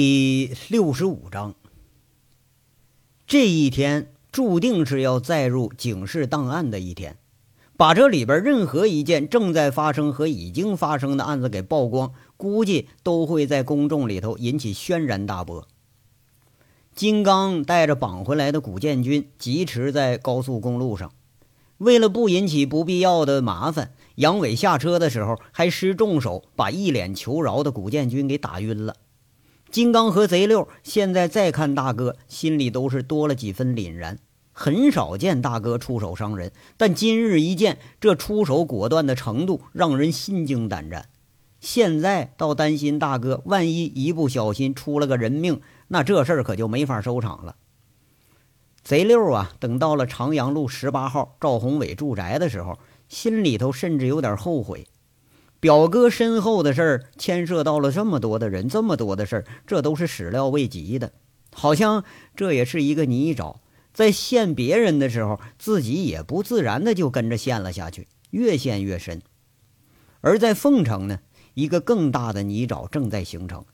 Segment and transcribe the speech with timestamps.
[0.00, 1.56] 第六十五章，
[3.26, 7.16] 这一天注定是要载入警示档案的一天，
[7.76, 15.66] 把这里边任何一件正在发生和已经发生的案子给曝光，估计都会在公众里头引起轩然大波。
[16.94, 21.10] 金刚带着绑回来的古建军疾驰在高速公路上，
[21.78, 28.94] 为了不引起不必要的麻烦，杨伟下车的时候还施重手，把一脸求饶的古建军给打晕了。
[29.70, 34.18] 金刚和贼六现在再看大哥，心里都是多了几分凛然。
[34.52, 41.08] 很少见大哥出手伤人，但今日一见，这出手果断的程度让人心惊胆战。
[41.60, 47.56] 现在倒担心大哥万一一不小心出了个人命，那这事儿可就没法收场了。
[48.82, 54.86] 贼六啊，等到了长阳路十八号赵宏伟住宅的时候，心里头甚至有点后悔。
[55.60, 61.12] 表哥身后的事儿牵涉到了这么多的人，这么多的事儿，这都是始料未及的。
[61.52, 62.04] 好像
[62.36, 63.56] 这也是一个泥沼，
[63.92, 69.20] 在陷别人的时候，自己也不自然的就跟着陷了下去，越陷越深。
[70.20, 71.18] 而在凤城呢，
[71.54, 73.64] 一个更大的泥沼正在形成。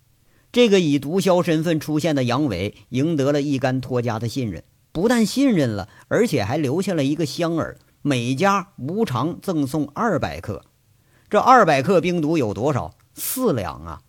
[0.52, 10.64] 这个以毒枭身份出现的杨伟，赢得了一干托家的信任，不但信任了，而且还留下了一个香饵，每家无偿赠送二百克。
[11.34, 12.94] 这二百克冰毒有多少？
[13.12, 14.02] 四两啊！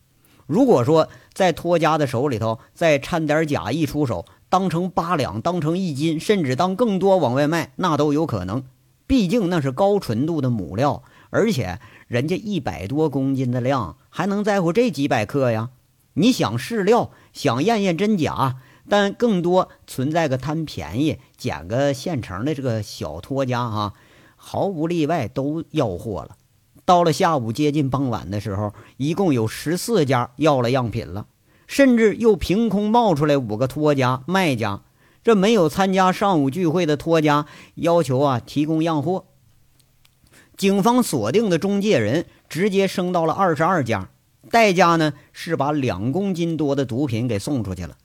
[0.45, 8.63] 如果说在托家的手里头再掺点假，一出手当成八两，当成一斤，甚至当更多往外卖，那都有可能。
[9.07, 15.71] 毕竟那是高纯度的母料，而且人家一百多公斤的量，还能在乎这几百克呀？
[16.13, 23.93] 你想试料，想验验真假，但更多存在个贪便宜、捡个现成的这个小托家啊，
[24.35, 26.37] 毫无例外都要货了。
[26.85, 31.25] 到了下午接近傍晚的时候，一共有十四家要了样品了，
[31.67, 34.83] 甚至又凭空冒出来五个托家卖家。
[35.23, 39.25] 这没有参加上午聚会的托家要求啊，提供样货。
[40.55, 44.09] 警方锁定的中介人直接升到了二十二家，
[44.51, 47.97] 代价呢是把两公斤多的毒品给送出去了。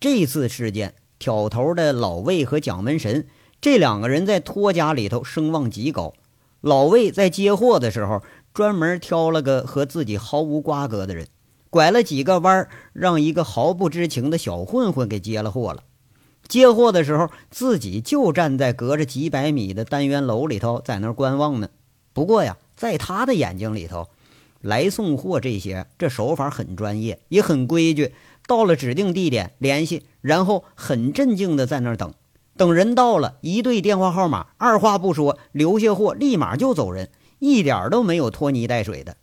[0.00, 3.28] 这次事件挑头的老魏和蒋门神
[3.60, 6.14] 这两个人在托家里头声望极高。
[6.62, 8.22] 老魏在接货的时候，
[8.54, 11.26] 专门挑了个和自己毫无瓜葛的人，
[11.70, 15.82] 拐了几个弯儿，让一个毫不知情的小混混给接了货了。
[16.46, 21.68] 接货的时候，自己就站在隔着几百米的单元楼里头，在那儿观望呢。
[22.12, 24.08] 不过呀，在他的眼睛里头，
[24.60, 28.12] 来送货这些这手法很专业，也很规矩。
[28.46, 32.14] 到了指定地点联系，然后很镇静的在那儿等。
[32.54, 39.16] 等人到了，一对电话号码，二话不说，留下货，立马就走人，一点都没有拖泥带水的。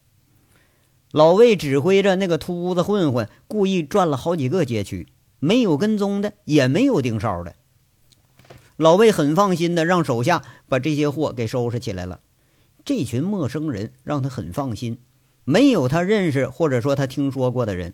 [1.12, 5.08] 老魏指挥着那个秃子混混，故意转了好几个街区，
[5.40, 7.56] 没有跟踪的，也没有盯梢的。
[8.78, 12.22] 老魏很放心的让手下把这些货给收拾起来了。
[12.84, 14.98] 这群陌生人让他很放心，
[15.44, 17.94] 没有他认识或者说他听说过的人。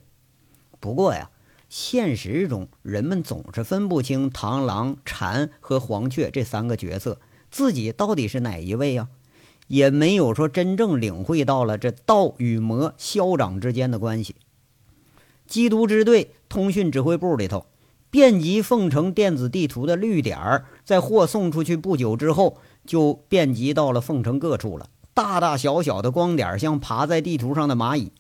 [0.79, 1.29] 不过呀。
[1.77, 7.19] 现实中，人们总是分不清螳螂、蝉和黄雀这三个角色，
[7.51, 9.09] 自己到底是哪一位呀？
[9.67, 14.37] 也没有说真正领会到了这道与魔消长之间的关系。
[15.49, 17.65] 缉毒支队通讯指挥部里头，
[18.09, 24.87] 遍及凤城电子地图的绿点儿，在货送出去不久之后，就遍及到了凤城各处了。
[25.13, 28.13] 大大小小的光点，像爬在地图上的蚂蚁。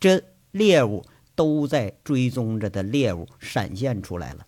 [0.00, 1.04] 这猎物。
[1.36, 4.46] 都在追踪着的猎物闪现出来了。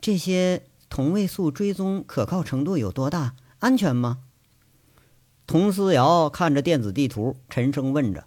[0.00, 3.34] 这些同位素追踪可靠程度有多大？
[3.58, 4.20] 安全吗？
[5.46, 8.24] 佟思瑶看着电子地图，沉声问着。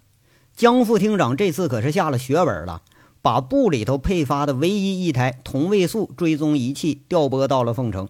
[0.54, 2.82] 江副厅长这次可是下了血本了，
[3.22, 8.08] 把部里头配发的唯一一台同位素追踪仪器调拨到了凤城。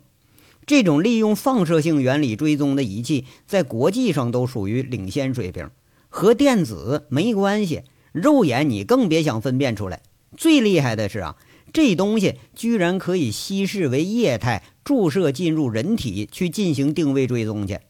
[0.66, 5.70] 这种利用放射性原理追踪的仪器，在国际上都属于领先水平，
[6.08, 7.82] 和电子没关系。
[8.14, 10.00] 肉眼你更别想分辨出来。
[10.36, 11.36] 最厉害的是啊，
[11.72, 17.80] 这东西居然可以稀释为液态，注射进入人体去进行定位追踪去。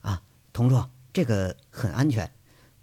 [0.00, 0.22] 啊，
[0.52, 2.30] 同桌，这个很安全。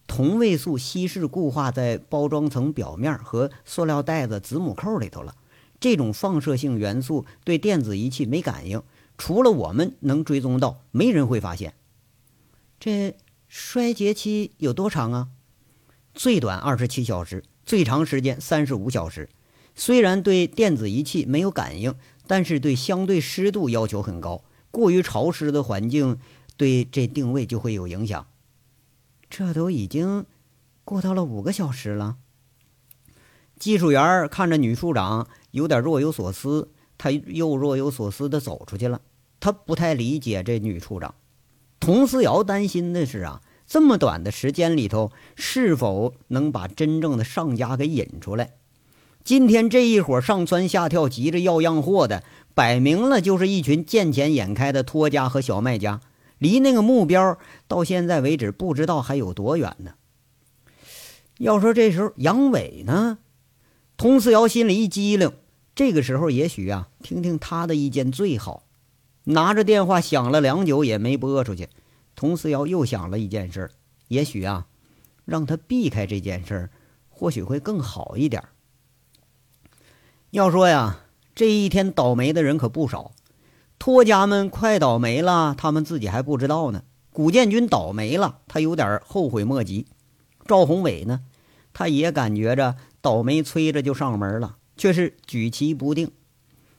[0.06, 5.36] 同位素稀释固化在包装层表面和塑料袋子子母扣里头了。
[5.80, 8.84] 这种放射性元素对电子仪器没感应，
[9.18, 11.74] 除了我们能追踪到，没人会发现。
[12.80, 13.16] 这
[13.48, 15.30] 衰竭期有多长啊？
[16.14, 19.30] 最短二十七小时，最长时间三十五小时。
[19.76, 21.96] 虽然对电子仪器没有感应，
[22.28, 24.44] 但是对相对湿度要求很高。
[24.70, 26.20] 过于潮湿的环境
[26.56, 28.28] 对这定位就会有影响。
[29.30, 30.26] 这都已经
[30.84, 32.18] 过到了五个小时了。
[33.58, 39.02] 技术员看着女处长有点若有所思，他又若有所思地走出去了。
[39.40, 41.16] 他不太理解这女处长。
[41.80, 43.42] 佟思瑶担心的是啊，
[43.74, 48.52] 这么短的时间里头，是否能把真正的上家给引出来？
[49.24, 52.24] 今天这一伙上蹿下跳、急着要样货的，
[52.54, 56.02] 摆明了就是一群见钱眼开的托家和小卖家，
[56.38, 59.94] 离那个目标到现在为止不知道还有多远呢。
[61.40, 63.18] 要说这时候杨伟呢，
[63.98, 65.32] 佟四瑶心里一激灵，
[65.74, 68.66] 这个时候也许啊，听听他的意见最好。
[69.24, 71.70] 拿着电话响了良久也没拨出去，
[72.16, 73.72] 佟思瑶又想了一件事，
[74.08, 74.68] 也许啊，
[75.26, 76.70] 让他避开这件事，
[77.10, 78.44] 或许会更好一点。
[80.32, 81.02] 要说呀，
[81.36, 83.12] 这一天倒霉的人可不少，
[83.78, 86.84] 托家们快倒霉了，他们自己还不知道呢。
[87.12, 89.86] 古建军倒霉了，他有点后悔莫及。
[90.48, 91.22] 赵宏伟呢，
[91.74, 96.12] 他也感觉着倒霉催着就上门了，却是举棋不定。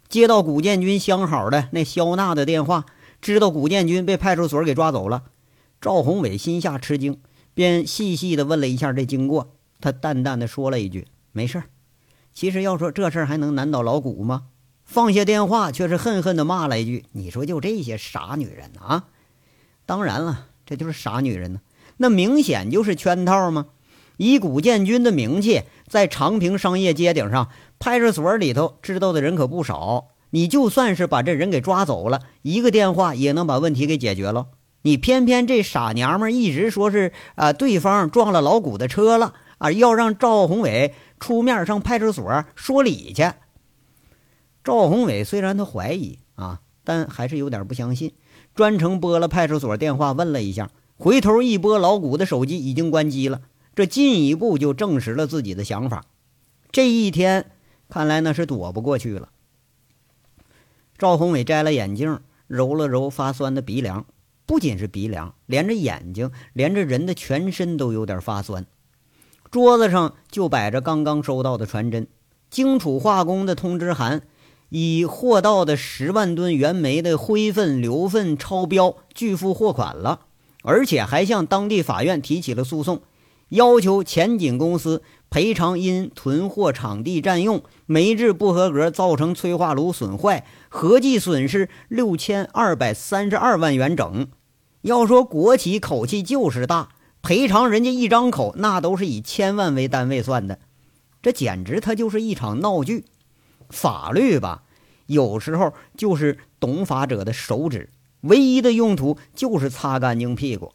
[0.09, 2.85] 接到古建军相好的那肖娜的电话，
[3.25, 5.23] 知道古建军被派出所给抓走了，
[5.81, 7.23] 赵宏伟心下吃惊，
[7.55, 9.55] 便细细的问了一下这经过。
[9.81, 11.65] 他淡淡的说了一句：“没事儿。”
[12.35, 14.49] 其实要说这事儿还能难倒老古吗？
[14.85, 19.07] 放下电话，却是恨恨地骂了一句：“你说就这些傻女人啊！”
[19.87, 21.61] 当然了，这就是傻女人呢，
[21.97, 23.69] 那明显就是圈套吗？
[24.19, 27.49] 以古建军的名气，在长平商业街顶上，
[27.79, 30.09] 派出所里头知道的人可不少。
[30.35, 34.49] 你就算是把这人给抓走了，一个电话也能把问题给解决了。
[34.83, 40.93] 你偏偏这傻娘们一直说是啊，对方撞了老古的车了啊，要让赵宏伟。
[41.21, 43.23] 出面上派出所说理去。
[44.65, 48.13] 赵宏伟虽然他怀疑啊，但还是有点不相信，
[48.57, 53.43] 专程拨了派出所电话问了一下，回头一拨老谷的手机已经关机了，
[53.77, 56.05] 这进一步就证实了自己的想法。
[56.73, 57.53] 这一天
[57.89, 59.29] 看来那是躲不过去了。
[60.97, 64.07] 赵宏伟摘了眼镜，揉了揉发酸的鼻梁，
[64.47, 68.65] 不仅是鼻梁，连着眼睛，连着人的全身都有点发酸。
[69.51, 72.07] 桌子上就摆着刚刚收到的传真，
[72.51, 74.23] 荆楚化工的通知函，
[74.69, 80.21] 已货到的十万吨原煤的灰分、硫分超标，拒付货款了，
[80.63, 83.03] 而且还向当地法院提起了诉讼，
[83.51, 94.29] 要求前景公司赔偿因囤货场地占用、煤制不合格造成催化炉损坏，合计损失六千二百三十二万元整。
[94.83, 96.91] 要说国企口气就是大。
[97.23, 100.59] 赔偿人家一张口，那都是以千万为单位算的，
[101.23, 103.07] 这简直他就是一场闹剧。
[103.71, 104.65] 法律吧，
[105.07, 107.89] 有时候就是懂法者的手指，
[108.21, 110.73] 唯一的用途就是擦干净屁股。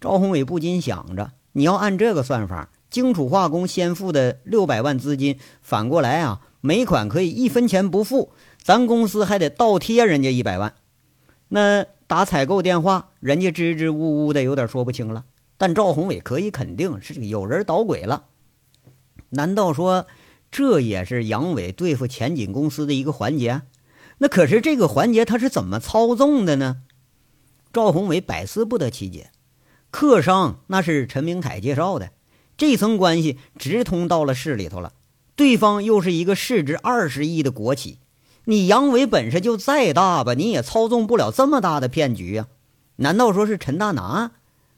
[0.00, 8.30] 赵宏伟不禁想着：你要按这个算法，荆楚化工先付的六百万资金，反过来啊，每款可以一分钱不付，
[8.62, 10.74] 咱公司还得倒贴人家一百万。
[11.48, 15.24] 那打采购电话，人家支支吾吾的，有点说不清了。
[15.56, 18.26] 但赵宏伟可以肯定是有人捣鬼了。
[19.30, 20.06] 难道说
[20.52, 23.62] 这也是杨伟对付前景公司的一个环节？
[24.18, 26.82] 那可是这个环节他是怎么操纵的呢？
[27.72, 29.32] 赵宏伟百思不得其解。
[29.90, 32.10] 客商那是陈明凯介绍的，
[32.56, 34.92] 这层关系直通到了市里头了。
[35.34, 37.98] 对方又是一个市值二十亿的国企，
[38.44, 42.48] 你杨伟本事就再大吧，你也操纵不了这么大的骗局呀？
[42.96, 44.32] 难道说是陈大拿？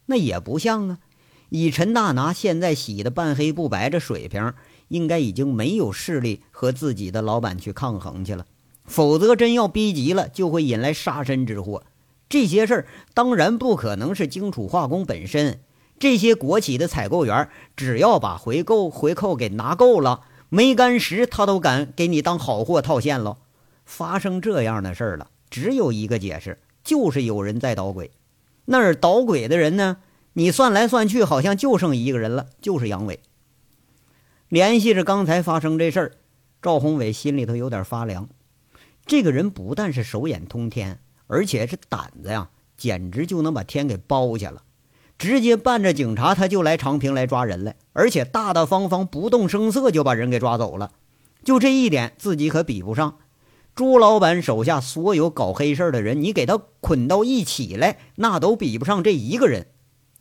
[0.06, 0.98] 那也不像啊！
[1.48, 4.52] 以陈大拿现在洗的半黑不白这水平，
[4.88, 8.44] 应该已经没有势力和自己的老板去抗衡去了。
[8.84, 11.84] 否则，真要逼急了，就会引来杀身之祸。
[12.30, 15.60] 这些事儿当然不可能是荆楚化工本身，
[15.98, 23.36] 这些国企的采购员，只要把回购回扣给拿够了，没干时他都敢给你当好货套现喽。
[23.84, 28.12] 发生这样的事儿了，只有一个解释，就是有人在捣鬼。
[28.66, 29.96] 那儿捣鬼的人呢？
[30.34, 33.18] 你算来算去，好像就剩一个人了，就是杨伟。
[34.48, 36.12] 联系着刚才发生这事儿，
[36.62, 38.28] 赵宏伟心里头有点发凉。
[39.04, 44.64] 这个人不但是手眼通天，而且这胆子呀，简直就能把天给包下了。
[45.16, 50.92] 直接伴着警察，他就来长平来抓人来，而且大大方方、不动声色就把人给抓走了。
[51.44, 53.18] 就这一点，自己可比不上。
[53.74, 59.68] 朱老板手下所有搞黑事的人，你给他捆到一起来，那都比不上这一个人。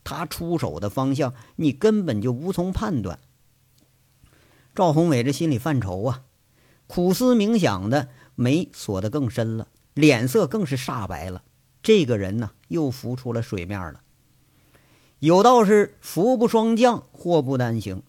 [0.03, 3.19] 他出手的方向，你根本就无从判断。
[4.75, 6.21] 赵宏伟这心里犯愁啊，
[6.87, 9.67] 苦思冥想的眉锁得更深了，
[9.99, 11.43] 脸色更是煞白了。
[11.83, 14.01] 这个人呢，又浮出了水面了。
[15.19, 18.03] 有道是“福不双降，祸不单行”。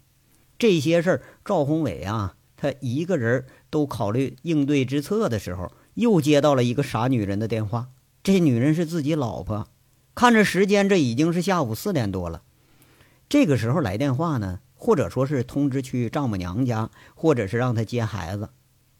[0.59, 7.88] 这些事儿，赵宏伟啊，他一个人都考虑应对之策的时候，又接到了一个傻女人的电话。
[8.23, 9.66] 这女人是自己老婆。
[10.14, 12.42] 看着时间，这已经是下午四点多了。
[13.28, 18.50] 这个时候来电话呢，或者说是通知去丈母娘家，或者是让他接孩子。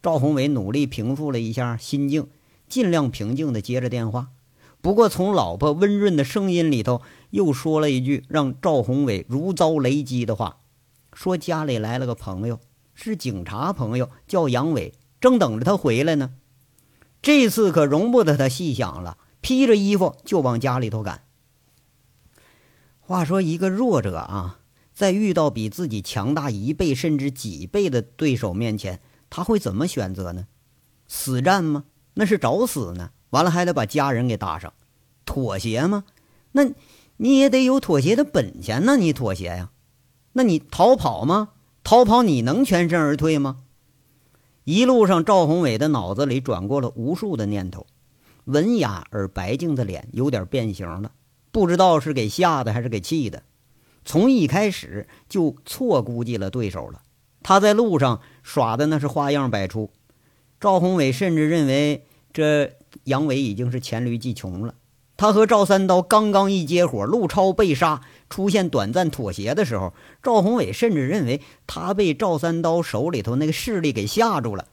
[0.03, 2.29] 赵宏伟努力平复了一下心境，
[2.71, 4.29] 尽量平静地接着电话。
[4.81, 10.61] 不过，从老婆温润的声音里头，又说了一句让赵宏伟如遭雷击的话
[11.13, 12.59] ：“说家里来了个朋友，
[12.95, 16.31] 是警察朋友，叫杨伟，正等着他回来呢。”
[17.21, 21.25] 这次可容不得他细想了，披着衣服就往家里头赶。
[23.01, 24.61] 话说，一个弱者啊，
[24.95, 30.47] 在遇到比自己强大一倍甚至几倍的对手面前，他会怎么选择呢？
[31.07, 31.85] 死战吗？
[32.21, 33.13] 那是找死呢！
[33.31, 34.75] 完了还得把家人给搭上，
[35.25, 36.05] 妥协吗？
[36.53, 36.67] 那
[37.17, 38.99] 你也得有妥协的本钱呢。
[38.99, 39.71] 你妥协呀？
[40.35, 41.53] 那你逃跑吗？
[41.83, 43.63] 逃跑你能全身而退吗？
[44.65, 47.87] 一路上，赵宏伟的脑子里转过了无数的念头，
[48.45, 51.13] 文雅而白净的脸有点变形了，
[51.51, 53.45] 不知道是给吓的还是给气的。
[54.05, 57.01] 从一开始就错估计了对手了。
[57.43, 59.91] 他在路上耍的那是花样百出，
[60.61, 62.73] 赵宏伟甚至认为这。
[63.05, 64.75] 杨伟已经是黔驴技穷了。
[65.17, 69.95] 他和赵三刀刚刚一接火，陆超被杀，出现短暂妥协的时候，
[70.25, 74.67] 赵宏伟甚至认为他被赵三刀手里头那个势力给吓住了。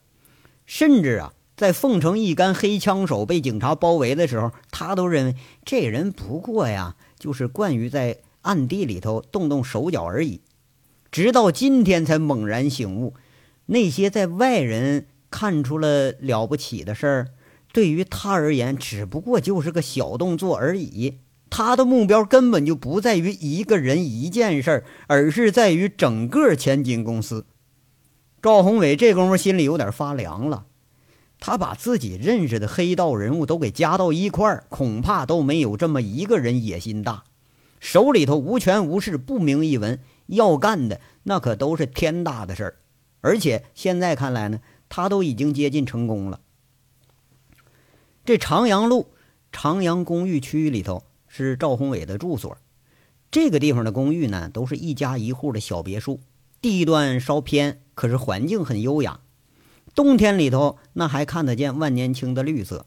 [0.66, 10.42] 甚至啊，在凤城一干黑枪手被警察包围的时候，他都认为这人不过呀，就是惯于在暗地里头动动手脚而已。
[11.12, 13.14] 直到今天才猛然醒悟，
[13.68, 17.28] 那些在外人看出了了不起的事儿。
[17.72, 21.20] 对于他而言，只不过就是个小动作而已。
[21.50, 27.46] 他的目标根本就不在于一个人一件事儿，而是在于整个千金公司。
[28.42, 30.66] 赵宏伟这功夫心里有点发凉了。
[31.40, 37.24] 他把自己认识的黑道人物都给加到一块儿，恐怕都没有这么一个人野心大，
[37.80, 42.80] 手里头无权无势，不明一文，要干的那可都是天大的事儿。
[43.22, 44.60] 而且现在看来呢，
[44.90, 46.40] 他都已经接近成功了。
[48.28, 49.08] 这长阳路
[49.54, 52.58] 长阳公寓区里头是赵宏伟的住所，
[53.32, 56.20] 这个地方的公寓呢，都是一家一户的小别墅，
[56.62, 59.22] 地段稍偏，可是环境很优雅。
[59.96, 62.86] 冬天里头那还看得见万年青的绿色。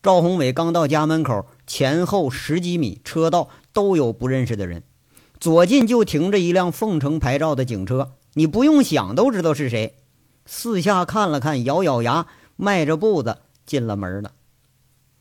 [0.00, 4.84] 赵宏伟刚到家门口，前后十几米车道都有不认识的人，
[5.40, 9.96] 左近就停着一辆凤城牌照的警车，你不用想都知道是谁。
[10.46, 14.34] 四下看了看，咬咬牙，迈着步子进了门了。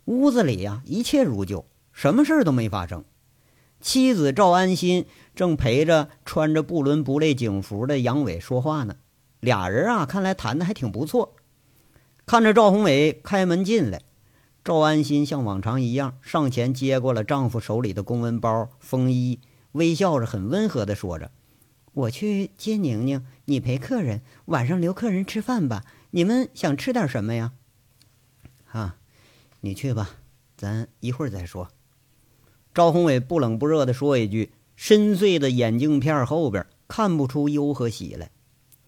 [0.07, 3.03] 屋子里呀，一切如旧，什么事儿都没发生。
[3.81, 8.95] 妻子赵安心正陪着穿着不伦不类警服的杨伟说话呢。
[9.41, 11.35] 俩人啊，看来谈的还挺不错。
[12.25, 14.03] 看着赵宏伟开门进来，
[14.63, 19.41] 赵安心像往常一样上前接过了丈夫手里的公文包、风衣，
[19.73, 21.31] 微笑着很温和地说着
[21.91, 25.83] ：“我去接宁宁，你陪客人，晚上留客人吃饭吧。
[26.11, 27.51] 你们想吃点什么呀？”
[28.71, 28.95] 啊。
[29.61, 30.11] 你去吧，
[30.55, 31.69] 咱一会儿再说。
[32.73, 38.29] 赵宏伟不冷不热地说一句，深邃的眼镜片后边看不出忧和喜来。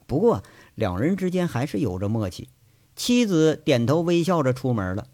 [0.06, 0.44] 不过
[0.76, 2.50] 两人之间还是有着默契。
[2.96, 5.08] 妻子点头微笑着出门了。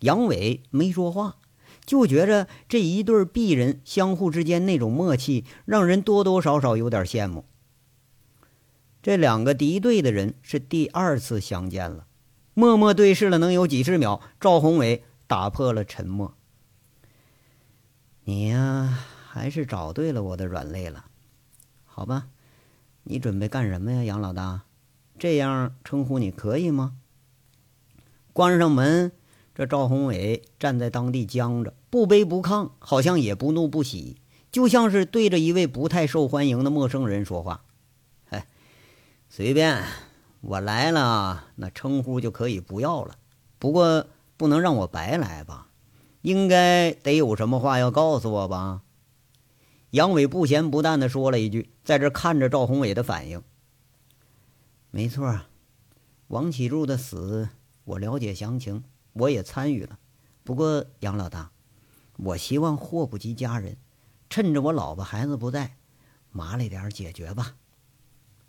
[0.00, 1.36] 杨伟没说话，
[1.84, 7.44] 就觉着这一对璧人相互之间那种默契，让人多多少少有点羡慕。
[9.02, 12.06] 这两个敌对的人是第二次相见了。
[12.54, 16.34] 默默对视了能有几十秒，赵宏伟打破了沉默
[18.24, 21.06] ：“你呀，还是找对了我的软肋了，
[21.86, 22.28] 好吧？
[23.04, 24.64] 你准备干什么呀，杨老大？
[25.18, 26.96] 这样称呼你可以吗？”
[28.34, 29.12] 关上门，
[29.54, 34.18] 这赵宏伟站在当地僵着，不卑不亢，好像也不怒不喜，
[34.50, 37.64] 就像是对着一位不太受欢迎的陌生人说话。
[38.28, 38.46] “哎，
[39.30, 39.82] 随便。”
[40.42, 43.16] 我来了，那称呼就可以不要了。
[43.60, 45.68] 不过不能让我白来吧？
[46.22, 48.82] 应该得有什么话要告诉我吧？
[49.90, 53.40] 杨伟不咸不淡地说了一句，在这看着赵宏伟的反应。
[54.90, 55.42] 没错，
[56.26, 57.48] 王启柱的死
[57.84, 58.82] 我了解详情，
[59.12, 60.00] 我也参与了。
[60.42, 61.52] 不过杨老大，
[62.16, 63.76] 我希望祸不及家人，
[64.28, 65.76] 趁着我老婆孩子不在，
[66.32, 67.54] 麻利点解决吧。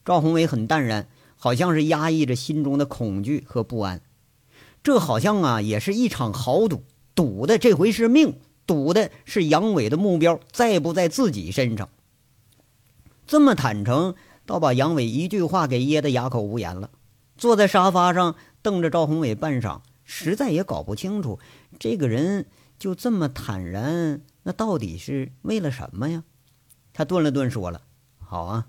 [0.03, 1.07] 赵宏伟很淡然。
[1.43, 4.01] 好像是压抑着心中的恐惧和不安，
[4.81, 11.89] 这好像啊也是一场豪赌，赌的这回是命，赌的是杨伟的目标在不在自己身上。
[13.27, 16.91] 这么坦诚，倒把杨伟一句话给噎得哑口无言了。
[17.35, 21.39] 坐在沙发上瞪着赵宏伟半晌，实在也搞不清楚
[21.77, 22.45] 这个人
[22.79, 26.23] 就这么坦然，那到底是为了什么呀？
[26.93, 27.81] 他顿了顿，说了
[28.25, 28.67] ：“好啊，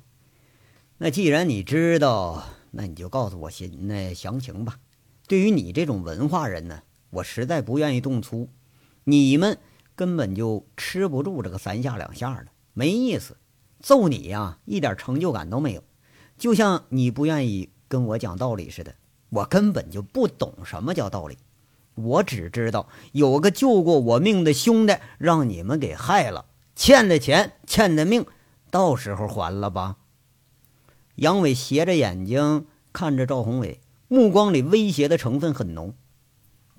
[0.98, 4.78] 那既然你知道，那你就告诉我些那详情吧。
[5.26, 8.48] 对于你这种文化人呢，我实在不愿意动粗。
[9.04, 9.58] 你们
[9.94, 13.36] 根本就吃不住这个三下两下的，没意思。
[13.80, 15.82] 揍你呀，一点成就感都没有，
[16.36, 18.96] 就像你不愿意。”跟我讲道理似的，
[19.28, 21.38] 我根本就不懂什么叫道理，
[21.94, 28.26] 我只知道有个救过我命的兄弟让你们给害了，欠的钱欠的命，
[28.70, 29.98] 到时候还了吧。
[31.16, 35.94] 杨伟斜着眼睛看着赵宏伟，目光里威胁的成分很浓。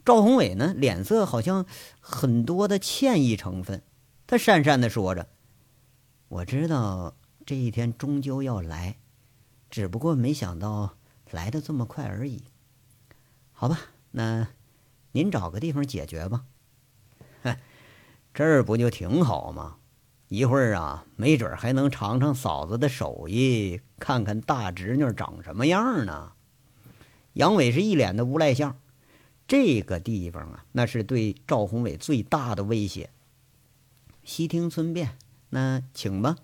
[0.04, 1.66] 赵宏伟呢，脸色好像
[2.00, 3.82] 很多的歉意成分，
[4.28, 5.28] 他讪讪的说着
[6.30, 7.16] ：“我知道
[7.46, 8.98] 这一天终究要来。”
[9.72, 10.96] 只不过没想到
[11.32, 12.44] 来的这么快而已。
[13.52, 13.80] 好吧，
[14.12, 14.48] 那
[15.12, 16.46] 您找个地方解决吧。
[17.44, 17.58] 哼，
[18.34, 19.78] 这儿不就挺好吗？
[20.28, 26.32] 一会儿啊，没准还能尝尝嫂子的手艺，看看大侄女长什么样呢。
[27.34, 28.76] 杨伟是一脸的无赖相。
[29.48, 33.12] 这个地方啊，那是对赵宏伟最大的威胁。
[34.24, 35.16] 悉听尊便，
[35.50, 36.38] 那请吧。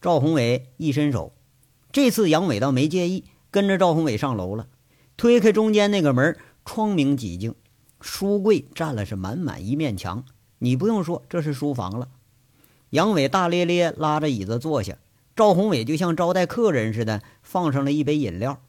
[0.00, 1.32] 赵宏伟一伸手。
[1.90, 4.68] 这次杨伟倒没介意，跟着赵宏伟上楼了。
[5.16, 7.56] 推开中间那个门，窗明几净，
[8.00, 10.24] 书柜占了是满满一面墙。
[10.58, 12.08] 你不用说，这是书房了。
[12.94, 14.98] 杨伟大咧咧拉着椅子坐下，
[15.34, 18.62] 赵宏伟就像招待客人似的，放上了一杯饮料。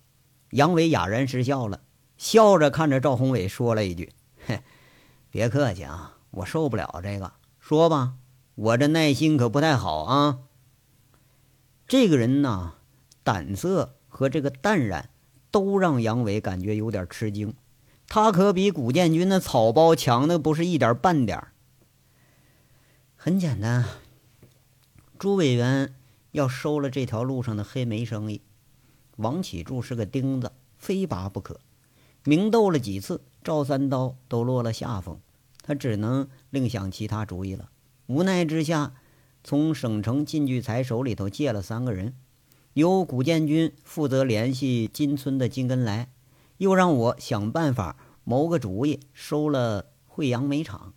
[0.50, 1.82] 杨伟哑然失笑了，
[2.18, 4.12] 笑着看着赵宏伟说了一句
[4.48, 4.64] ：“嘿，
[5.30, 7.34] 别客气啊，我受不了这个。
[7.60, 8.16] 说吧，
[8.56, 10.40] 我这耐心可不太好啊。”
[11.88, 12.74] 这个人呢？
[13.24, 15.12] 胆色和这个淡然，
[15.52, 17.54] 都让杨伟感觉有点吃惊。
[18.08, 21.48] 他可比古建军的草包强的不是一点半点
[23.16, 23.86] 很简单，
[25.18, 25.96] 朱委员
[26.32, 28.42] 要收了这条路上的黑煤生意，
[29.16, 31.62] 王启柱是个钉子，非拔不可。
[32.26, 35.20] 明斗了几次，赵三刀都落了下风，
[35.62, 37.70] 他只能另想其他主意了。
[38.08, 38.94] 无奈之下，
[39.42, 42.14] 从省城靳聚财手里头借了三个人。
[42.74, 46.12] 由古建军负责联系金村的金根来，
[46.58, 50.94] 又让我想办法谋个主意，收了惠阳煤厂。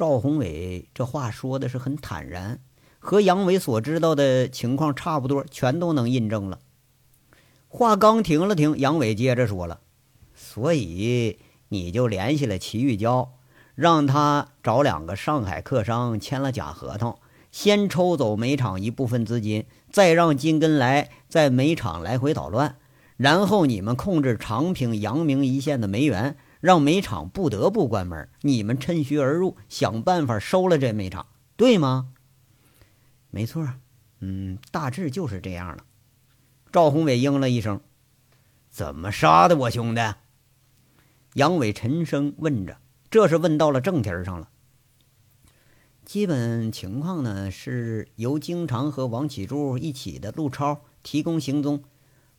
[0.00, 2.58] 赵宏伟这话说的是很坦然，
[2.98, 6.60] 和杨伟所知道的情况差不多，全都能印证了。
[7.68, 9.80] 话刚停了停，杨伟接着说了
[10.34, 13.34] ：“所以你就联系了齐玉娇，
[13.74, 17.18] 让他找两个上海客商签了假合同。”
[17.52, 22.76] 先抽走煤厂一部分资金，再让金根来在煤厂来回捣乱，
[23.18, 28.28] 然后你们控制长平、阳明一线的煤源，让煤厂不得不关门。
[28.42, 32.12] 你们趁虚而入，想办法收了这煤厂，对吗？
[33.30, 33.66] 没错，
[34.20, 35.84] 嗯，大致就是这样了。
[36.72, 37.80] 赵宏伟应了一声
[38.70, 40.00] ：“怎么杀的我兄弟？”
[41.34, 42.78] 杨伟沉声问着，
[43.10, 44.50] 这是问到了正题上了。
[46.04, 51.84] 基本情况呢，是由经常和王启柱一起的陆超提供行踪，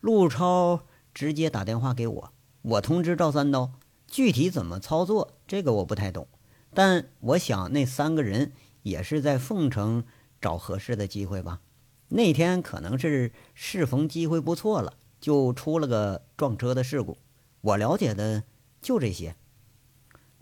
[0.01, 0.81] 陆超
[1.13, 3.71] 直接打电话给我，我通知赵三刀。
[4.11, 6.27] 具体怎么操作，这个我不太懂，
[6.73, 8.51] 但我想那三个人
[8.83, 10.03] 也是在凤城
[10.41, 11.61] 找合适的机会吧。
[12.09, 17.17] 那天可能是适逢机会不错了，就出了个撞车的事故。
[17.61, 18.43] 我了解的
[18.81, 19.37] 就这些。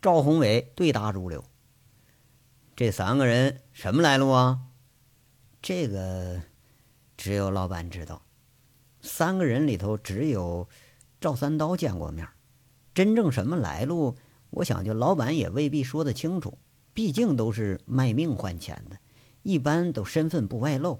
[0.01, 1.45] 赵宏伟对答如流。
[2.75, 4.61] 这三个人什么来路啊？
[5.61, 6.41] 这个
[7.15, 8.23] 只有老板知道。
[9.01, 10.67] 三个人里头只有
[11.21, 12.27] 赵三刀见过面，
[12.99, 14.17] 真正什么来路，
[14.49, 16.57] 我想就老板也未必说得清楚。
[16.93, 18.97] 毕竟都是卖命换钱的，
[19.41, 20.99] 一般都身份不外露。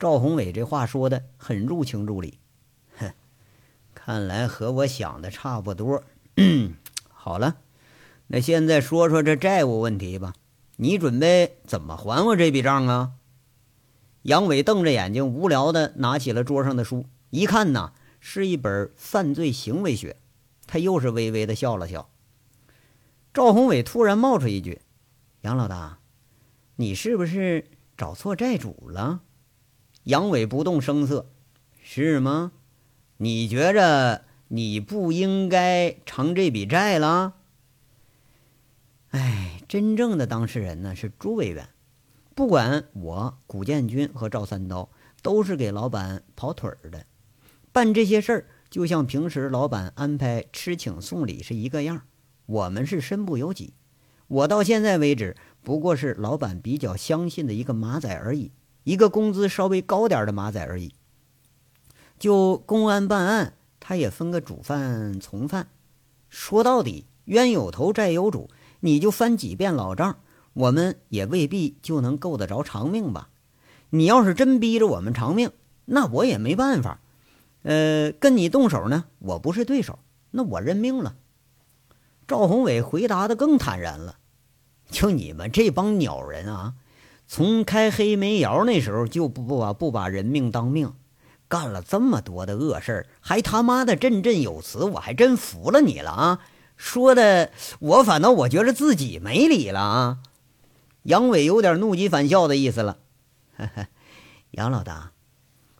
[0.00, 2.40] 赵宏伟这话说的很入情入理，
[2.98, 3.12] 哼，
[3.94, 6.02] 看来和我想的差不多。
[7.06, 7.58] 好了，
[8.26, 10.34] 那现在说说这债务问题吧。
[10.74, 13.12] 你准备怎么还我这笔账啊？
[14.22, 20.10] 杨伟瞪着眼睛，无聊的拿起了桌上的书，一看呐，是一本《犯罪行为学》。
[20.74, 22.10] 他又是微微的笑了笑。
[23.32, 24.80] 赵宏伟突然冒出一句
[25.42, 26.00] ：“杨老大，
[26.74, 29.20] 你是不是找错债主了？”
[30.02, 31.30] 杨伟不动声色
[31.80, 32.50] ：“是吗？
[33.18, 37.34] 你觉着你不应该偿这笔债了？”
[39.10, 39.52] 哎。
[39.68, 41.68] 真正的当事人呢是朱委员，
[42.34, 44.90] 不管我古建军和赵三刀
[45.22, 47.06] 都是给老板跑腿儿的。
[47.72, 52.02] 办这些事儿，就像平时老板安排吃请送礼是一个样
[52.44, 53.72] 我们是身不由己。
[54.26, 58.50] 我到现在为止，不过是老板比较相信的一个马仔而已，
[58.82, 60.92] 一个工资稍微高点的马仔而已。
[62.18, 65.68] 就公安办案，他也分个主犯、从犯。
[66.28, 70.18] 说到底，冤有头，债有主，你就翻几遍老账，
[70.52, 73.28] 我们也未必就能够得着偿命吧？
[73.90, 75.52] 你要是真逼着我们偿命，
[75.84, 76.98] 那我也没办法。
[77.64, 79.98] 呃，跟你动手呢，我不是对手，
[80.30, 81.16] 那我认命了。
[82.28, 84.18] 赵宏伟回答的更坦然了
[84.90, 86.74] ：“就你们这帮鸟人啊，
[87.26, 90.92] 从开黑煤窑那时候就不不把不把人命当命，
[91.48, 96.40] 干了这么多的恶事还他妈的振振有词，我还真服了你了啊！
[96.76, 100.18] 说的我反倒我觉得自己没理了啊！”
[101.04, 102.98] 杨伟有点怒极反笑的意思了
[104.52, 105.12] ：“杨老大，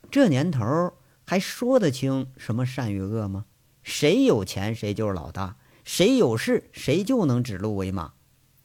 [0.09, 0.93] 这年头。”
[1.25, 3.45] 还说得清什么善与恶吗？
[3.83, 8.13] 谁有钱谁就是老大，谁有势谁就能指鹿为马。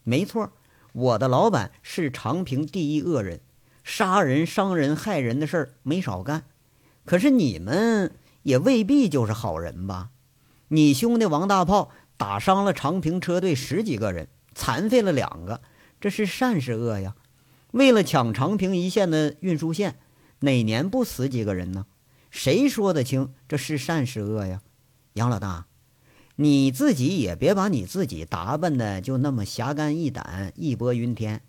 [0.02, 0.52] 没错，
[0.92, 3.40] 我的老板是长平第一恶人，
[3.84, 6.44] 杀人、伤人、害人的事儿没少干。
[7.04, 10.10] 可是你们也未必就是好人吧？
[10.68, 15.60] 你兄弟王大炮打伤了长平车队十几个人，残废了两个，
[16.00, 17.14] 这是善是恶呀？
[17.72, 19.98] 为了抢长平一线的运输线，
[20.40, 21.86] 哪年不死几个人呢？
[22.30, 24.62] 谁说得清这是善是恶呀？
[25.14, 25.66] 杨老大，
[26.36, 31.42] 你自己也别把你自己打扮的就那么侠肝义胆、义薄云天。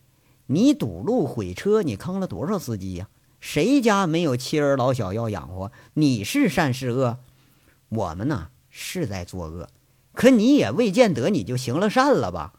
[0.47, 3.07] 你堵路毁车，你坑了多少司机呀？
[3.39, 5.71] 谁家没有妻儿老小要养活？
[5.93, 7.19] 你是善是恶？
[7.89, 9.69] 我们呢是在作恶，
[10.13, 12.53] 可你也未见得你就行了善了吧？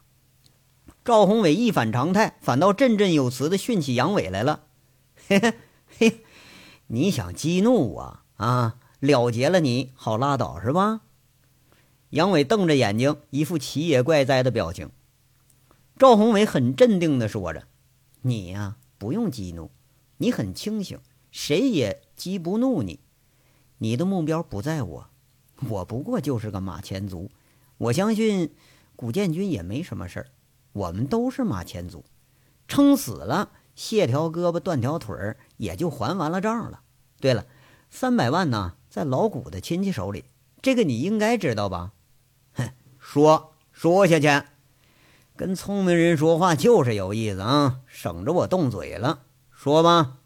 [1.04, 4.64] 赵宏伟一反常态，反倒振振有词的训起杨伟来了。
[5.26, 5.54] 嘿嘿
[5.98, 6.24] 嘿。
[6.94, 8.76] 你想激怒我啊？
[9.00, 11.00] 了结了你好拉倒是吧？
[12.11, 14.90] 杨伟瞪着眼睛，一副奇也怪哉的表情。
[15.96, 17.66] 赵宏伟很镇定的说着
[18.20, 19.70] ：“你呀，不用激怒，
[20.18, 21.00] 你很清醒，
[21.31, 23.00] 谁也激不怒你。
[23.78, 25.09] 你的目标不在我，
[25.70, 27.31] 我不过就是个马前卒。
[27.78, 28.52] 我相信
[28.96, 30.26] 古建军也没什么事儿，
[30.74, 32.05] 我们都是马前卒，
[32.68, 36.82] 撑死了。”卸条胳膊断条腿儿，也就还完了账了。
[37.22, 37.46] 对了，
[37.88, 40.24] 三百万呢，在老谷的亲戚手里，
[40.61, 41.92] 这个你应该知道吧？
[42.54, 44.44] 哼，说说下去，
[45.37, 49.20] 跟聪明人说话就是有意思啊，省着我动嘴了。
[49.52, 50.18] 说吧。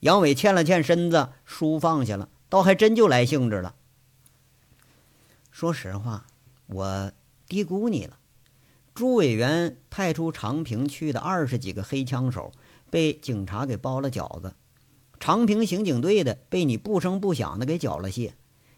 [0.00, 3.74] 杨伟欠了欠身子，书放下了，倒还真就来兴致了。
[5.50, 6.24] 说实话，
[6.68, 7.12] 我
[7.46, 8.16] 低估你了。
[8.94, 12.50] 朱委员派出长平去的二十几个黑枪手
[12.88, 14.54] 被警察给包了饺子，
[15.20, 18.32] 长平刑警队的被你不声不响的给缴了械。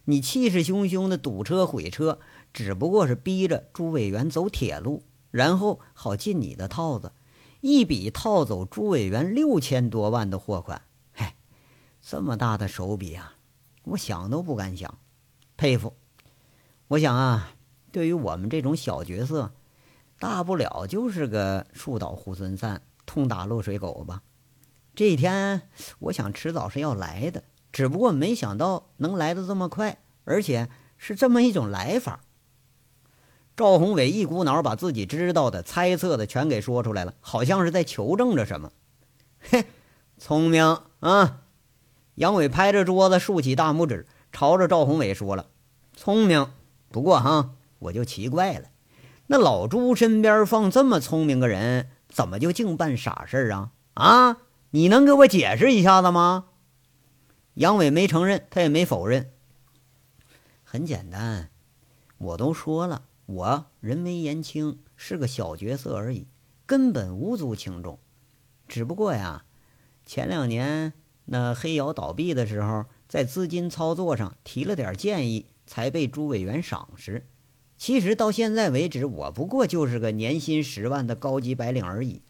[0.05, 2.19] 你气势汹汹的堵车毁车，
[2.53, 7.13] 只不过是逼着朱委员走铁路，然后好进你的套子，
[7.61, 10.83] 一笔套走朱委员六千多万的货款。
[11.13, 11.37] 嗨，
[12.01, 13.37] 这么大的手笔啊，
[13.85, 14.99] 我想都不敢想，
[15.57, 15.95] 佩服。
[16.89, 17.55] 我想啊，
[17.93, 19.53] 对于我们这种小角色。
[20.19, 24.23] 大不了就是个树倒猢狲散、痛打落水狗吧。
[25.01, 25.63] 这一天，
[25.99, 32.21] 我想迟早是要来的，只不过没想到能来的这么快，而且是这么一种来法。
[33.57, 38.73] 赵宏伟一股脑把自己知道的、猜测的全给说出来了，好像是在求证着什么。
[39.41, 39.65] 嘿，
[40.19, 41.45] 聪明啊！
[42.17, 45.47] 杨伟拍着桌子，竖起大拇指，朝着赵宏伟说了
[45.97, 46.47] ：“聪明。
[46.91, 48.69] 不过哈，我就奇怪了。”
[49.29, 53.71] 那老朱身边放这么聪明个人，怎么就净办傻事儿啊？
[53.95, 54.37] 啊，
[54.73, 56.47] 你能给我解释一下子吗？
[57.55, 59.33] 杨伟没承认，他也没否认。
[60.63, 61.51] 很简单，
[62.19, 66.29] 我都说了，我人微言轻，是个小角色而已，
[66.67, 67.99] 根本无足轻重。
[68.69, 69.45] 只不过呀，
[70.07, 70.93] 前两年
[71.25, 77.27] 那黑窑倒闭的时候，在资金操作上提了点建议，才被朱委员赏识。
[77.77, 82.23] 其实到现在为止，我不过就是个年薪十万的高级白领而已。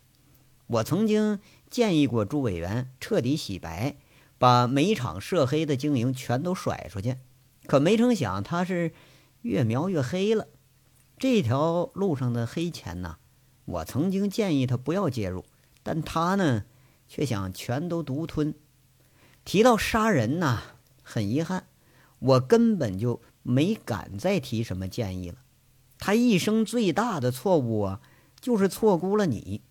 [0.69, 3.97] 我曾经建议过朱委员彻底洗白，
[4.37, 7.17] 把煤厂涉黑的经营全都甩出去，
[7.67, 8.93] 可没成想他是
[9.43, 10.49] 越描越黑了。
[11.17, 13.17] 这条路上的黑钱呐，
[13.65, 15.45] 我曾经建议他不要介入，
[15.83, 16.65] 但他呢，
[17.09, 18.55] 却想全都独吞。
[19.45, 20.61] 提到杀人呐，
[21.03, 21.67] 很遗憾，
[22.19, 23.23] 我根本就。
[23.43, 25.37] 没敢再提什么建议了。
[25.99, 28.03] 他一生最大的错误啊，
[28.39, 29.63] 就是错估了你，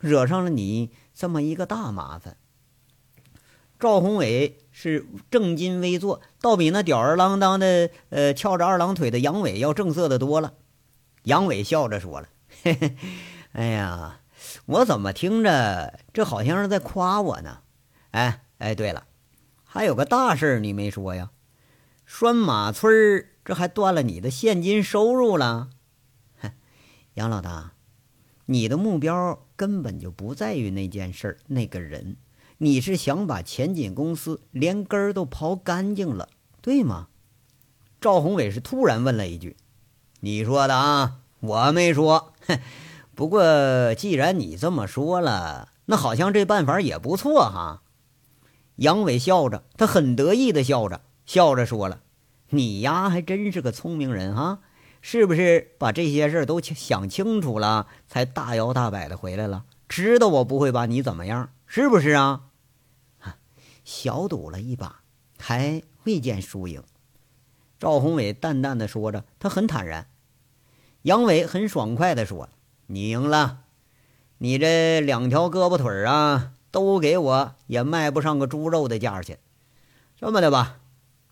[0.00, 2.36] 惹上了你这么一个大麻烦。
[3.78, 10.54] 赵宏伟是正襟危坐，倒比那吊儿郎当的呃翘着二郎腿的杨伟要正色的多了。
[11.22, 12.28] 杨伟笑着说了
[12.64, 12.96] ：“嘿嘿，
[13.52, 14.20] 哎呀，
[14.66, 17.60] 我怎么听着这好像是在夸我呢？
[18.10, 19.06] 哎哎，对了，
[19.64, 21.30] 还有个大事你没说呀？
[22.04, 25.68] 拴马村这还断了你的现金收入了？
[26.40, 26.50] 哼，
[27.14, 27.74] 杨老大，
[28.50, 32.16] 你的目标根本就不在于那件事、那个人，
[32.56, 36.30] 你是想把前景公司连根儿都刨干净了，
[36.62, 37.08] 对吗？”
[38.00, 39.54] 赵宏伟是突然问了一句。
[40.20, 42.32] 你说的啊，我没说。
[43.14, 47.82] 不过既然你这么说了，那好像这办法也不错哈。
[48.76, 52.00] 杨伟笑着，他很得意的笑着，笑着说了
[52.48, 54.60] ：“你呀，还真是个聪明人哈，
[55.10, 55.74] 是不是？
[55.78, 62.42] 把这些事儿都想清楚了，才大摇大摆的回来了，知道我不会把你怎么样，是不是啊？”
[63.86, 65.00] 小赌了一把，
[65.38, 66.82] 还未见输赢。
[67.78, 70.08] 赵宏伟淡淡的说着，他很坦然。
[71.00, 72.50] 杨伟很爽快的说
[72.88, 73.60] ：“你赢了，
[74.36, 79.38] 你这两条胳膊腿啊，都给我也卖不上个猪肉的价钱。
[80.18, 80.80] 这么的吧，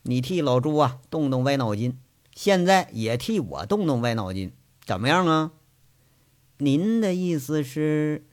[0.04, 1.98] 你替老朱啊动动歪脑筋，
[2.36, 4.52] 现在也替我动动歪脑筋，
[4.84, 5.52] 怎么样啊？”
[6.58, 8.24] 您的意思是？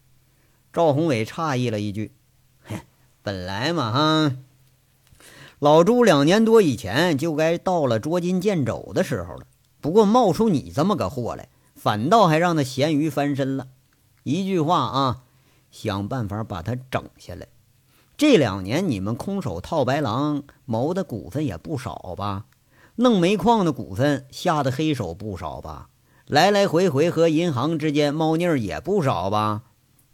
[0.71, 2.11] 赵宏伟诧异了一句
[2.63, 2.81] ：“嘿，
[3.21, 4.35] 本来嘛，哈。”
[5.59, 9.47] 老朱两年多以前就该到了捉襟见肘的时候了，
[9.79, 13.69] 不过冒出你这么个货来，反倒还让他咸鱼翻身了。
[14.23, 15.23] 一句话啊，
[15.71, 17.47] 想办法把他整下来。
[18.17, 22.45] 这两年你们空手套白狼谋的股份也不少吧？
[22.95, 25.89] 弄煤矿的股份下的黑手不少吧？
[26.27, 29.63] 来来回回和银行之间猫腻儿也不少吧？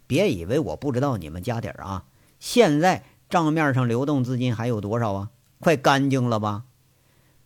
[0.07, 2.05] 别以为我不知道你们家底儿啊！
[2.39, 5.29] 现在账面上流动资金还有多少啊？
[5.59, 6.63] 快干净了吧！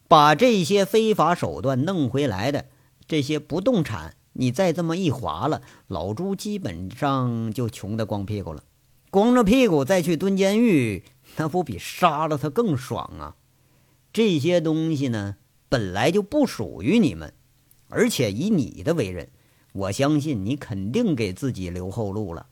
[0.07, 2.67] 把这些非法手段弄回来的
[3.07, 8.63] 这些不动产，你再这么一划了，老朱基本上就穷得光屁股了。
[9.09, 11.03] 光着屁股再去蹲监狱，
[11.37, 13.35] 那不比杀了他更爽啊！
[14.13, 15.35] 这些东西呢，
[15.67, 17.33] 本来就不属于你们，
[17.89, 19.29] 而且以你的为人，
[19.73, 22.45] 我相信你肯定给自己留后路了。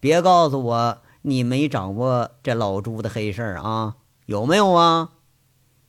[0.00, 3.98] 别告诉我你没掌握这老朱的黑事儿啊！
[4.26, 5.12] 有没有啊？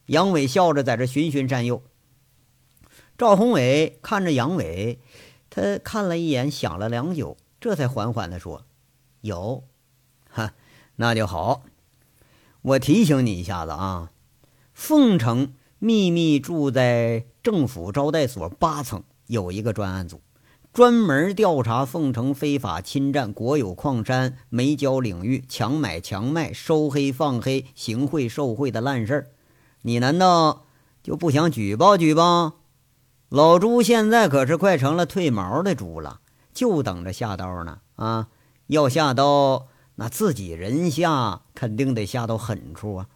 [0.07, 1.81] 杨伟笑着在这循循善诱。
[3.17, 4.99] 赵宏伟看着杨伟，
[5.49, 8.65] 他看了一眼，想了良久，这才缓缓地说
[9.21, 9.63] ：“有，
[10.29, 10.53] 哈，
[10.97, 11.63] 那就好。
[12.61, 14.11] 我提醒你一下子啊，
[14.85, 20.19] 凤城秘密住在政府招待所八层有一个专案组。”
[20.73, 29.27] 专门调查凤城非法侵占国有矿山、煤焦领域、强买强卖、收黑放黑、行贿受贿的烂事儿，
[29.83, 30.65] 你难道
[31.01, 32.55] 就不想举报举报？
[33.29, 36.19] 老朱现在可是快成了褪毛的猪了，
[36.53, 37.79] 就等着下刀呢！
[37.95, 38.27] 啊，
[38.67, 43.07] 要下刀，那自己人下肯定得下到狠处啊！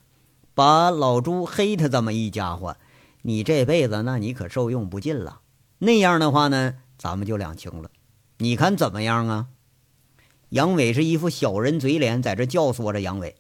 [0.58, 2.78] 把老朱黑他这么一家伙，
[3.22, 5.42] 你这辈子那你可受用不尽了。
[5.78, 6.78] 那样的话呢？
[6.98, 7.92] 咱们就两清了，
[8.40, 9.50] 你看怎么样啊？
[10.50, 13.36] 杨伟是一副小人嘴脸，在这教唆着杨伟：“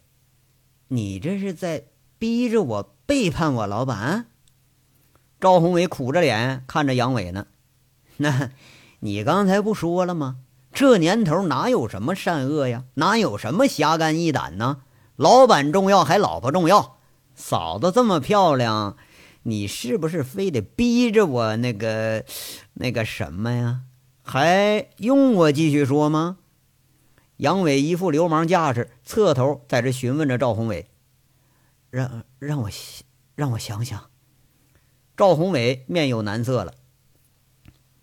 [0.89, 1.85] 你这是在
[2.19, 4.27] 逼着我背叛我老板？”
[5.41, 7.47] 赵宏伟苦着脸看着杨伟呢。
[8.17, 8.51] 那，
[8.99, 10.35] 你刚才不说了吗？
[10.71, 12.83] 这年头哪有什么善恶呀？
[12.93, 14.81] 哪有什么侠肝义胆呢？
[15.15, 16.96] 老板重要还老婆重要？
[17.37, 18.97] 嫂子这么漂亮。
[19.43, 22.25] 你是不是非得逼着我那个
[22.73, 23.83] 那个什么呀？
[24.21, 26.39] 还用我继续说吗？
[27.37, 30.89] 杨伟一副流氓架势，侧头在这询问着赵宏伟
[31.89, 32.69] ：“让让我
[33.35, 34.09] 让我想想。”
[35.15, 36.73] 赵宏伟面有难色了。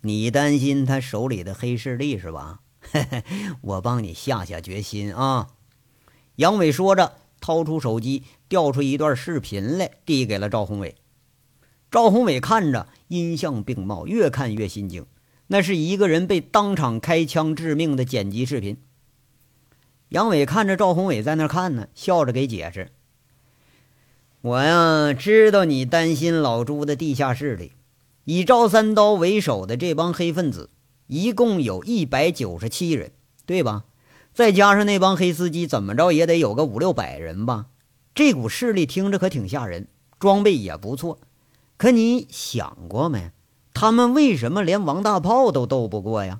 [0.01, 2.61] 你担心他手里的黑势力是吧？
[3.61, 5.49] 我帮你下下决心啊！
[6.37, 10.95] 杨伟说着，掏出手机，调出一段视频来，递给了赵宏伟。
[11.89, 15.05] 赵宏伟看着音像并茂，越看越心惊。
[15.47, 18.77] 那是一个人被当场开枪致命的剪辑视频。
[20.09, 22.91] 杨伟看着赵宏伟在那看呢，笑着给解释
[24.41, 27.73] ：“我呀，知道你担心老朱的地下室里，
[28.23, 30.69] 以赵三刀为首的这帮黑分子，
[31.07, 33.11] 一共有一百九十七人，
[33.45, 33.85] 对吧？
[34.33, 37.67] 再加上那帮黑司机，怎么着也得有个五六百人吧？
[38.15, 41.19] 这股势力听着可挺吓人，装备也不错。”
[41.77, 43.31] 可你想过没？
[43.73, 46.39] 他们为什么连王大炮都斗不过呀？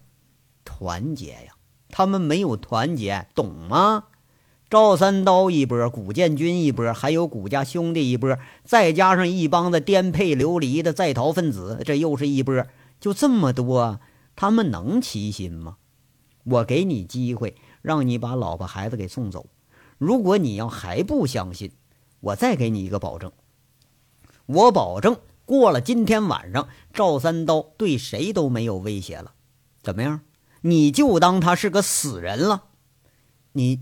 [0.63, 1.55] 团结呀！
[1.89, 4.05] 他们没有团结，懂吗？
[4.69, 12.65] 赵三刀一波，古建军一波，还有古家兄弟一波，再加上一帮子颠沛流离的在逃分子，这又是一波。
[13.01, 13.99] 就这么多，
[14.37, 15.75] 他们能齐心吗？
[16.45, 19.47] 我给你机会，让你把老婆孩子给送走。
[19.97, 21.71] 如果你要还不相信，
[22.19, 23.31] 我再给你一个保证，
[24.45, 29.33] 我保证过了今天晚上，赵三刀对谁都没有威胁了。
[29.81, 30.21] 怎么样？
[30.61, 32.65] 你就当他是个死人了。
[33.53, 33.81] 你。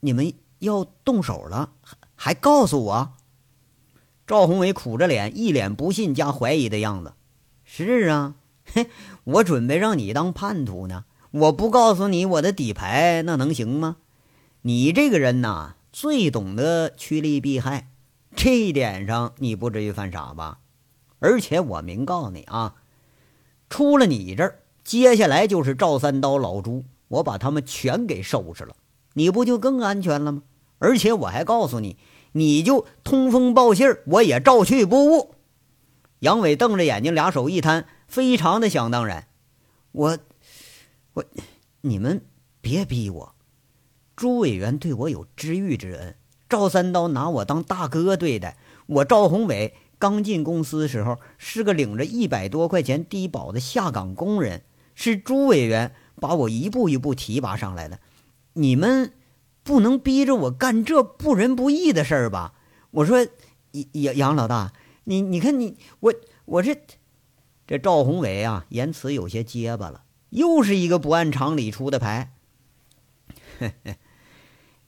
[0.00, 3.14] 你们要动手了，还还告诉我？
[4.28, 7.14] 赵宏伟苦着脸，一脸不信加怀疑的样子。
[7.64, 8.88] 是啊，嘿，
[9.24, 11.04] 我准备让你当叛徒呢。
[11.32, 13.96] 我不告诉你我的底牌，那能行吗？
[14.62, 17.88] 你这个人呐，最懂得趋利避害，
[18.34, 20.58] 这一点上你不至于犯傻吧？
[21.20, 22.74] 而且我明告诉你啊，
[23.68, 28.76] 出了你这儿，接下来就是赵三刀、老朱，我把他们全给收拾了。
[29.14, 30.42] 你不就更安全了吗？
[30.78, 31.96] 而且我还告诉你，
[32.32, 35.34] 你就通风报信儿，我也照去不误。
[36.20, 39.28] 杨伟瞪着眼睛，俩手一摊，非常的想当然。
[39.92, 40.18] 我，
[41.14, 41.24] 我，
[41.80, 42.24] 你们
[42.60, 43.34] 别逼我。
[44.18, 46.16] 朱委员对我有知遇之恩，
[46.48, 48.58] 赵三刀拿我当大哥对待。
[48.86, 54.64] 我赵宏伟刚进公司的时候是个领着一百多块钱低保的下岗工人，
[54.96, 58.00] 是朱委员把我一步一步提拔上来的。
[58.54, 59.12] 你们
[59.62, 62.54] 不能逼着我干这不仁不义的事儿吧？
[62.90, 63.24] 我说，
[63.92, 64.72] 杨杨老大，
[65.04, 66.76] 你你看你我我这
[67.68, 72.32] 这赵宏伟啊，言辞有些结巴了，又是一个不按常理出的牌。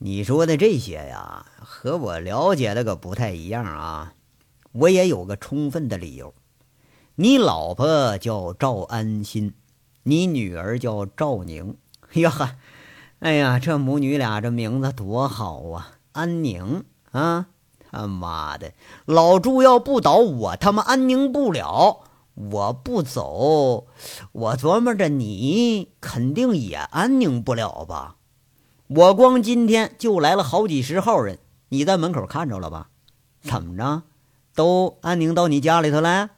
[0.03, 4.15] 你说的这些呀，和我了解的可不太一样啊。
[4.73, 6.33] 我也有个充分的理由。
[7.17, 9.53] 你老婆叫赵安心，
[10.05, 11.77] 你女儿叫赵宁。
[12.15, 12.57] 呀哈。
[13.19, 15.93] 哎呀，这母女俩这名字多好啊！
[16.13, 17.49] 安宁啊，
[17.91, 18.73] 他妈的，
[19.05, 22.05] 老朱要不倒我，他妈安宁不了。
[22.35, 23.87] 我不走，
[24.33, 28.17] 我琢磨着你肯定也安宁不了吧？
[28.93, 32.89] 我光今天就来了好几十号人，你在门口看着了吧？
[33.41, 34.03] 怎么着，
[34.53, 36.31] 都安宁到你家里头来？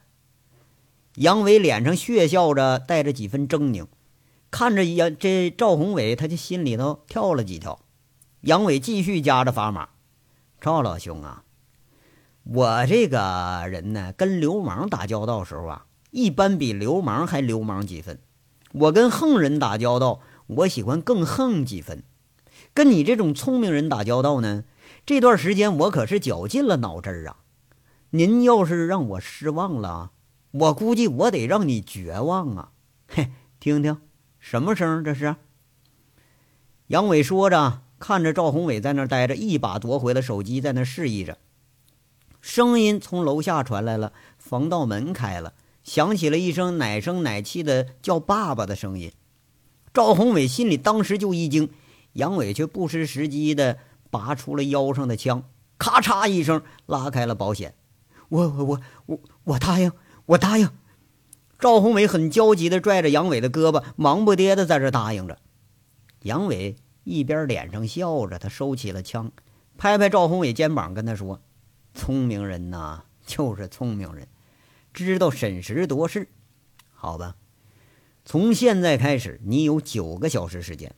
[1.15, 3.87] 杨伟脸上血笑着，带着几分狰狞。
[4.51, 7.79] 看着杨这赵宏伟，他就心里头跳了几跳。
[8.41, 9.89] 杨伟继续夹着砝码
[10.61, 11.43] ：“赵老兄啊，
[12.43, 18.19] 我这个人呢，跟流氓打交道时候啊，一般比流氓还流氓几分。
[18.73, 22.03] 我跟横人打交道，我喜欢更横几分。
[22.73, 24.63] 跟你这种聪明人打交道呢，
[25.05, 27.37] 这段时间我可是绞尽了脑汁儿啊。
[28.11, 30.11] 您要是让我失望了，
[30.51, 32.71] 我估计我得让你绝望啊。
[33.07, 34.01] 嘿，听听。”
[34.39, 35.03] 什么声？
[35.03, 35.35] 这是
[36.87, 41.37] 杨伟说着，看着赵宏伟在那儿待着，一把夺回了手机，在那示意着。
[42.41, 49.13] 声音从楼下传来了，防盗门开了，响起了一声奶声奶气的叫爸爸的声音。
[49.93, 51.69] 赵宏伟心里当时就一惊，
[52.13, 53.77] 杨伟却不失时机的
[54.09, 55.43] 拔出了腰上的枪，
[55.77, 57.75] 咔嚓一声拉开了保险。
[58.29, 59.91] 我我我我我答应，
[60.25, 60.69] 我答应。
[61.59, 65.37] 赵宏伟很焦急的拽着杨伟的胳膊，忙不迭的在这答应着。
[66.21, 69.31] 杨伟一边脸上笑着，他收起了枪，
[69.77, 71.41] 拍拍赵宏伟肩膀，跟他说
[71.93, 74.27] ：“聪明人呐，就是聪明人，
[74.93, 76.27] 知道审时度势。
[76.93, 77.35] 好吧，
[78.25, 80.95] 从现在开始，你有九个小时时间，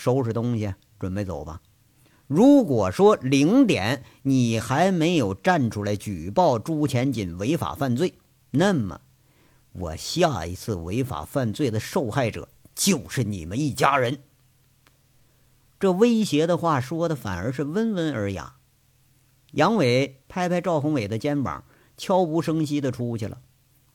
[0.00, 1.60] 收拾东西，准备走吧。
[2.26, 8.14] 如果说零点你还没有站出来举报朱前锦违法犯罪，
[8.52, 9.02] 那么……”
[9.72, 14.20] 我下一次违法犯罪的受害者就是你们一家人。
[15.78, 18.56] 这威胁的话说的反而是温文尔雅。
[19.52, 21.64] 杨伟拍拍赵宏伟的肩膀，
[21.98, 23.42] 悄无声息的出去了。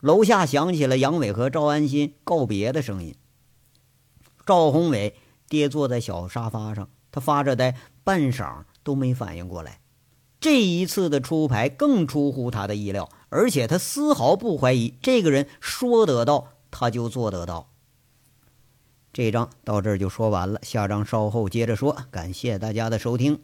[0.02, 3.16] 楼下响起了杨伟和赵安心告别的声音。
[4.46, 5.16] 赵宏伟
[5.48, 9.80] 爹坐在小沙发上，他发着呆，半晌都没反应过来。
[10.40, 13.10] 这一次的出牌更出乎他的意料。
[13.30, 17.70] 而且他丝毫不怀疑这个人说得到他就做得到。
[19.12, 21.98] 这章到这儿就说完了，下章稍后接着说。
[22.12, 23.42] 感谢大家的收听。